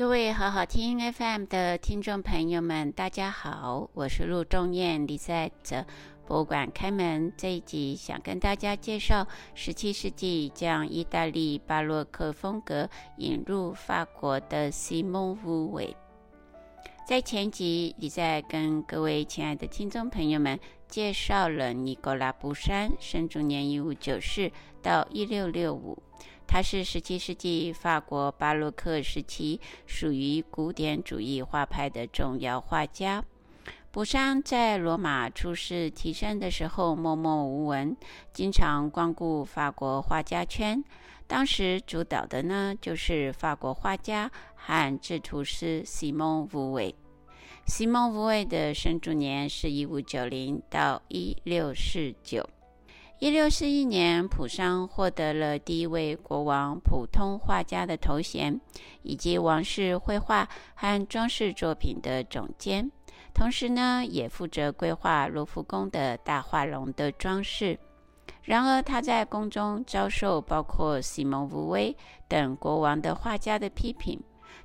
[0.00, 5.06] 各位好好听 FM 的听众朋友们，大家好，我是陆仲燕。
[5.06, 5.52] 李在
[6.26, 15.94] 《博物馆开门》这一集，想跟大家介绍十七世纪将意大利巴洛克风格引入法国的西蒙乌维。
[17.06, 20.58] 在前集，李在跟各位亲爱的听众朋友们
[20.88, 26.02] 介绍了尼古拉布山（生卒年一五九四到一六六五）。
[26.52, 33.24] 他是十七世纪法国巴洛克时期属于古典主义画派的重要画家。
[33.92, 37.96] 布商在罗马出世提升的时候默默无闻，
[38.32, 40.82] 经常光顾法国画家圈。
[41.28, 46.92] 当时主导的呢，就是法国画家和制图师西蒙·乌伟。
[47.68, 52.44] 西蒙·乌伟的生卒年是一五九零到一六四九。
[53.20, 58.58] 一六四一年，普桑获得了第一位国王普通画家的头衔，
[59.02, 62.90] 以及王室绘画和装饰作品的总监。
[63.34, 67.78] 同时呢，也负责规划罗浮宫的大画龙的装饰。
[68.42, 71.94] 然而，他在宫中遭受包括西蒙·乌威
[72.26, 74.18] 等国王的画家的批评，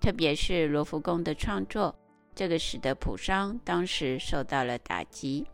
[0.00, 1.94] 特别是罗浮宫的创作，
[2.34, 5.46] 这个使得普桑当时受到了打击。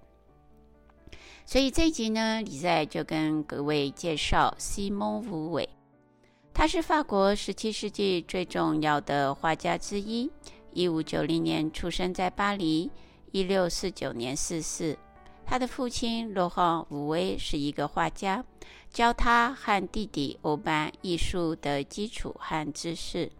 [1.48, 5.68] 所以这一集呢，李在就跟各位介绍西蒙·乌维。
[6.52, 10.28] 他是法国十七世纪最重要的画家之一。
[10.72, 12.90] 一五九零年出生在巴黎，
[13.30, 14.98] 一六四九年逝世。
[15.44, 18.44] 他的父亲罗汉·乌维是一个画家，
[18.90, 23.30] 教他和弟弟欧班艺术的基础和知识。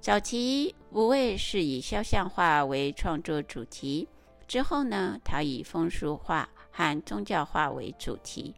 [0.00, 4.08] 早期，乌维是以肖像画为创作主题，
[4.48, 6.48] 之后呢，他以风俗画。
[6.72, 8.56] 和宗教化为主题。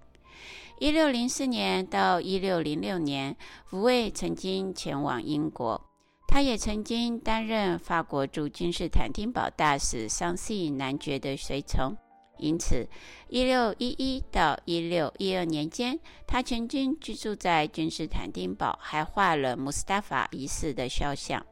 [0.81, 3.37] 一六零四年到一六零六年，
[3.73, 5.81] 乌维曾经前往英国，
[6.27, 11.97] 他也曾经担任法国驻君士坦丁堡大使桑西男爵的随从。
[12.39, 12.89] 因此，
[13.29, 21.47] 一六一一到一六一二年间，他曾经居住在君士坦丁堡，还画了穆斯塔法一世的肖像。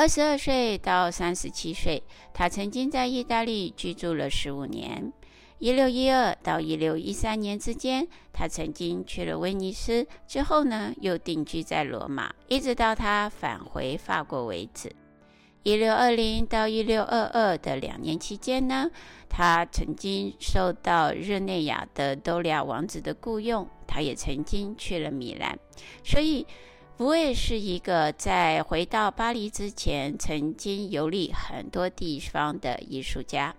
[0.00, 2.02] 二十二岁到三十七岁，
[2.32, 5.12] 他曾经在意大利居住了十五年。
[5.58, 14.90] 一六一二到一六一三年之间，他曾经去了威尼斯，之后呢，又定居在罗马，一直到他返回法国为止。
[15.64, 18.90] 一六二零到一六二二的两年期间呢，
[19.28, 25.58] 他曾经受到日内瓦的多利亚王子的雇佣，他也曾经去了米兰，
[26.02, 26.46] 所以。
[27.00, 33.54] 乌维是一个在回到巴黎之前曾经游历很多地方的艺术家。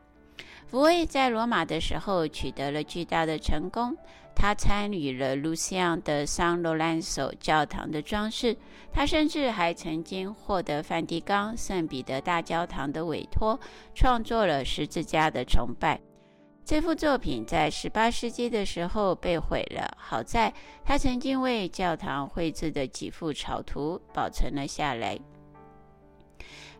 [0.68, 3.97] 福卫在罗马的时候取得了巨大的成功，
[4.35, 8.56] 他参与了卢西昂的桑罗兰索教堂的装饰，
[8.94, 13.59] 他甚至还曾经获得梵蒂冈圣彼得大教堂的委托，
[13.96, 16.00] 创作了十字架的崇拜。
[16.71, 20.53] 这幅作品在18世纪的时候被毁了，好在
[20.85, 25.19] 他曾经为教堂绘制的几幅草图保存了下来。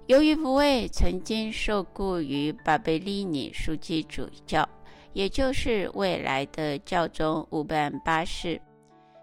[0.06, 4.66] 由于乌维曾经受雇于巴贝利尼枢机主教，
[5.12, 8.62] 也就是未来的教宗乌班八世，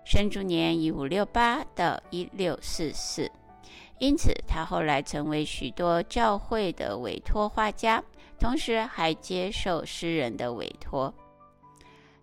[0.04, 3.30] 生卒年1568到1644，
[4.00, 8.04] 因此他后来成为许多教会的委托画家。
[8.38, 11.12] 同时还接受诗人的委托，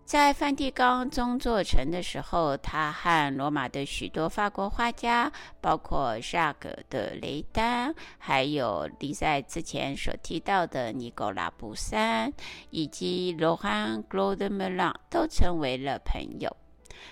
[0.04, 12.32] 在梵蒂冈宗座城的时候，他和罗马的许多法国画家，包括夏格的雷丹，还有李在之前所提到的尼古拉·布三，
[12.70, 16.56] 以及罗汉·格罗德·梅朗，都成为了朋友。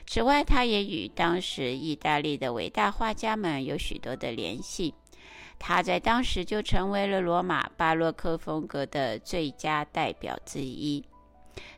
[0.06, 4.94] 此外，他也与当时意大利的伟大画家们有许多的联系。
[5.66, 11.02] 他在当时就成为了罗马巴洛克风格的最佳代表之一。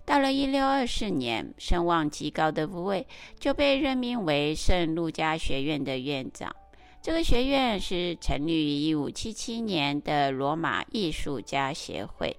[0.05, 3.07] 到了一六二四年，声望极高的乌维
[3.39, 6.53] 就被任命为圣路加学院的院长。
[7.01, 12.37] 这个学院是成立于一五七七年的罗马艺术家协会。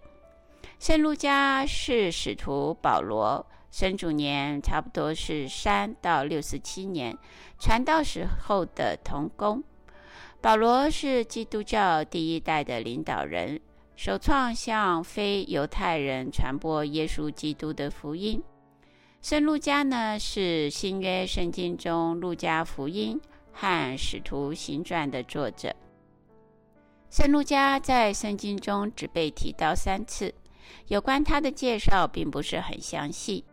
[0.82, 7.18] 圣路加是使徒保罗生卒年差不多是三到六十七年，
[7.58, 9.64] 传道时候的童工。
[10.48, 13.60] 保罗是基督教第一代的领导人，
[13.98, 18.42] 首创向非犹太人传播耶稣基督的福音。
[19.22, 23.20] 圣路加呢，是新约圣经中路加福音
[23.52, 25.76] 和使徒行传的作者。
[27.10, 30.34] 圣路加在圣经中只被提到三次，
[30.88, 33.44] 有关他的介绍并不是很详细。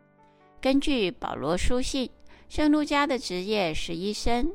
[0.61, 2.09] 根据保罗书信，
[2.49, 4.49] 圣路加的职业是医生。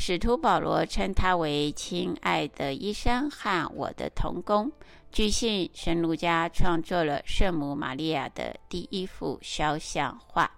[0.00, 4.70] 使徒保罗称他为“亲爱的医生”和“我的同工”。
[5.10, 10.48] 据信，圣路加创作了圣母玛利亚的第一幅肖像画。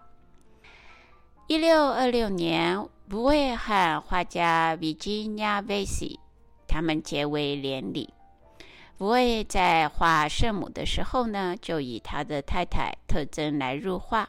[1.46, 6.20] 一六二六年，福威和画家维吉尼亚·维西
[6.68, 8.12] 他们结为连理。
[8.98, 14.28] 福威在画圣母的时候呢，就以他的太太特征来入画。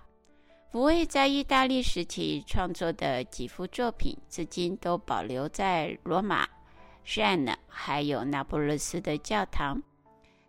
[0.71, 6.47] 福威在意大利时期创作的几幅作品，至今都保留在罗马、
[7.03, 9.83] 热内还有那不勒斯的教堂。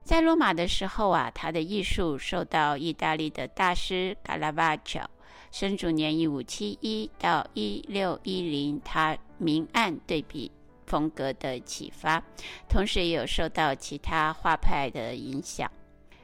[0.05, 5.05] 在罗马的时候啊，他的艺术受到意大利的大师卡拉瓦乔
[5.51, 10.49] （生卒年一五七一到一六一零）他明暗对比
[10.87, 12.23] 风格的启发，
[12.69, 15.69] 同时也有受到其他画派的影响。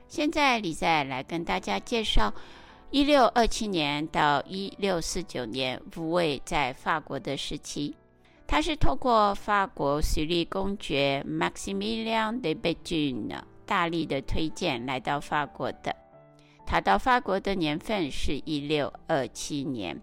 [0.07, 2.33] 现在李在来跟大家介绍。
[2.91, 7.95] 一六二七年到一六四九年，福威在法国的时期，
[8.47, 15.95] 他是透过法国矽利公爵 Maximilian de Bejune 大力的推荐来到法国的。
[16.65, 20.01] 他到法国的年份是一六二七年。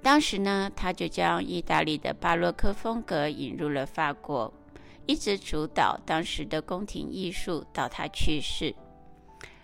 [0.00, 4.52] 当时呢，他就将意大利的巴洛克风格引入了法国，
[5.04, 8.72] 一直主导当时的宫廷艺术到他去世。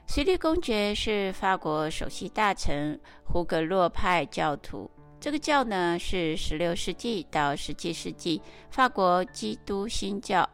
[0.07, 4.89] 矽利公爵是法国首席大臣胡格诺派教徒。
[5.21, 10.49] 这个教呢，是16世纪到17世纪法国基督新教，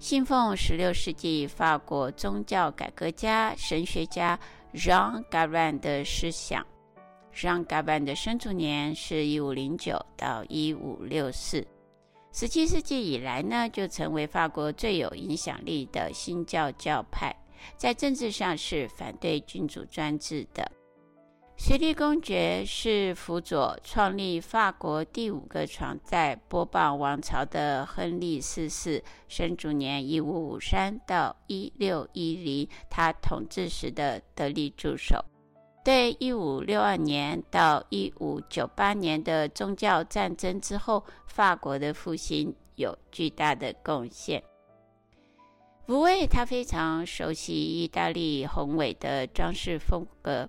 [0.00, 4.38] 信奉16世纪法国宗教改革家、神学家
[4.74, 6.66] Jean Garon 的思想。
[7.32, 11.64] Jean Garon 的生卒年是1509到1564。
[12.34, 17.34] 17世纪以来呢，就成为法国最有影响力的新教教派。
[17.76, 20.70] 在政治上是反对君主专制的。
[21.58, 35.24] 矽利公爵是辅佐创立法国第五个朝代波旁王朝的亨利四世，生卒年一五五三到一六一零，他统治时的得力助手，
[35.82, 44.44] 对一五六二年到一五九八年的宗教战争之后法国的复兴有巨大的贡献。
[45.86, 50.48] 福威他非常熟悉意大利宏伟的装饰风格，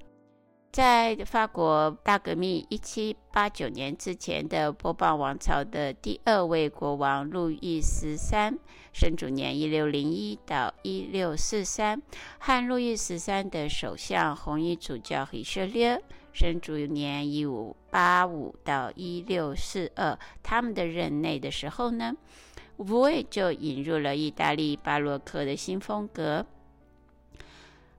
[0.72, 8.58] 在法国大革命一七八九年之前的波旁王朝的第二位国王路易十三，
[8.92, 12.02] 生卒年一六零一到一六四三，
[12.40, 16.02] 和路易十三的首相红衣主教里舍列，
[16.34, 22.16] 生卒年一五八五到一六四二，他们的任内的时候呢，
[22.86, 26.46] 福威就引入了意大利巴洛克的新风格。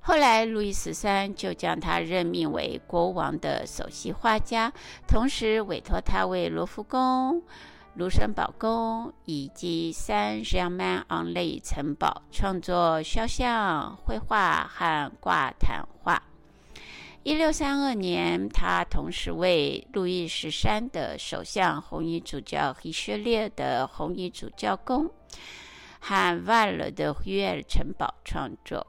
[0.00, 4.72] 后来，路易十三就将他任命为国王的首席画家，
[5.06, 7.42] 同时委托他为罗浮宫、
[7.94, 16.22] 卢森堡宫以及圣日耳曼昂雷城堡创作肖像、绘画和挂毯画。
[17.24, 25.10] 一六三二年，他同时为路易十三的首相红衣主教里舍列的红衣主教宫
[26.00, 28.86] 和瓦勒的约尔城堡创作。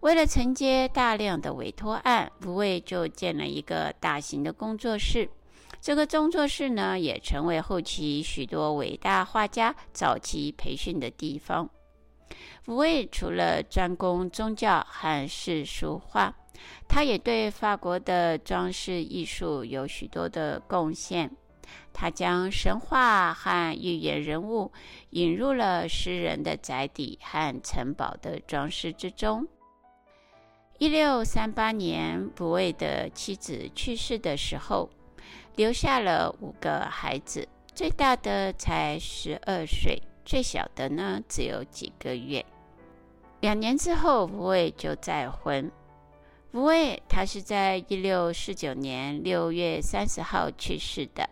[0.00, 5.30] 为了承接大量的委托案，福威就建了一个大型的工作室。
[5.80, 11.70] 这个工作室呢，也成为后期许多伟大画家早期培训的地方。
[12.62, 16.34] 福威除了专攻宗教和世俗画。
[16.88, 21.30] 他也对法国的装饰艺术有许多的贡献。
[21.92, 24.72] 他将神话和寓言人物
[25.10, 29.46] 引入了诗人的宅邸和城堡的装饰之中。
[30.78, 34.88] 一六三八年，福威的妻子去世的时候，
[35.56, 42.46] 留下了五个孩子，最大的才十二岁，最小的呢只有几个月。
[43.40, 45.70] 两年之后，福威就再婚。
[46.58, 51.30] 福威，他是在一六四九年六月三十号去世的。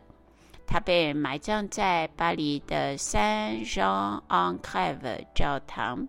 [0.64, 6.06] 他被埋葬在巴黎的 Saint Jean en c a v e 教堂。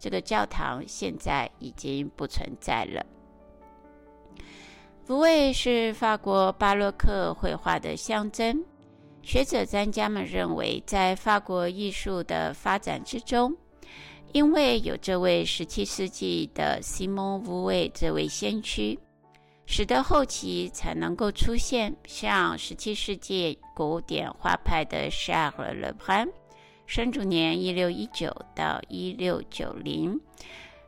[0.00, 3.06] 这个教堂现在已经不存在了。
[5.04, 8.64] 福威是法国巴洛克绘画的象征。
[9.22, 13.56] 学者专家们认为，在法国艺术的发展之中，
[14.36, 18.98] 因为有这位十七世纪的西蒙·乌维这位先驱，
[19.64, 26.28] 使得后期才能够出现像十七世纪古典画派的夏尔·勒布朗，
[26.84, 30.14] 生卒年一六一九到一六九零；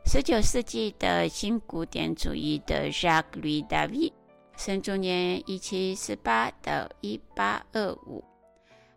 [0.05, 4.13] 十九世纪的新古典主义的扎克·吕大维，
[4.57, 8.23] 生卒年一七四八到一八二五。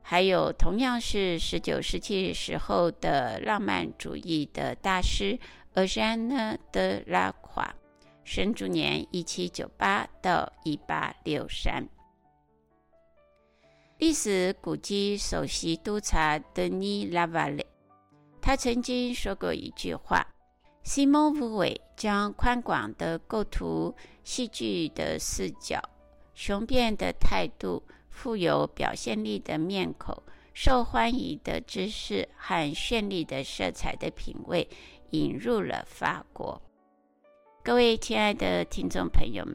[0.05, 5.39] 还有同样是十九世纪时候的浪漫主义的大师
[5.75, 7.75] 厄山呢·德拉夸，
[8.25, 11.89] 生卒年一七九八到一八六三。
[13.99, 17.65] 历史古迹首席督察德尼·拉瓦雷，
[18.41, 20.27] 他曾经说过一句话
[20.83, 23.95] ：“西蒙·乌维将宽广的构图、
[24.25, 25.81] 戏剧的视角、
[26.35, 27.83] 雄辩的态度。”
[28.13, 30.17] 富有表现力的面孔、
[30.55, 34.69] 受欢迎的知识和绚丽的色彩的品味
[35.11, 36.61] 引入了法国。
[37.65, 39.55] 各位亲爱的听众朋友们，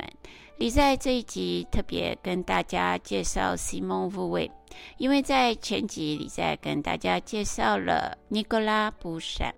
[0.58, 4.50] 你在这一集特别跟大家介绍西蒙·乌维，
[4.98, 9.54] 因为在前集里在跟大家介绍了尼古拉·布山，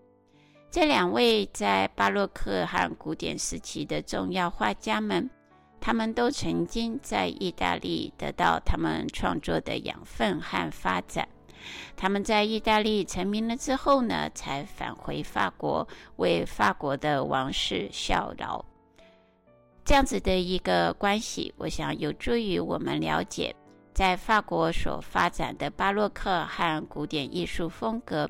[0.70, 5.30] 这两位在巴洛克和古典时期的重要画家们。
[5.82, 11.28] 他们都曾经在意大利得到他们创作的养分和发展。
[11.96, 18.64] 他们在意大利成名了之后呢，才返回法国，为法国的王室效劳。
[19.84, 23.56] 这样子的一个关系，我想有助于我们了解
[23.94, 28.30] 在法国所发展的巴洛克和古典艺术风格，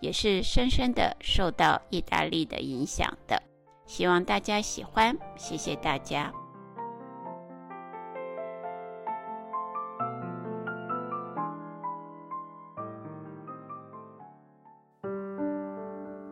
[0.00, 3.40] 也是深深的受到意大利的影响的。
[3.86, 6.32] 希望大家喜欢，谢谢大家。